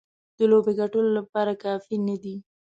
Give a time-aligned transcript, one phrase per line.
[0.37, 2.35] د لوبې ګټلو لپاره کافي نه دي.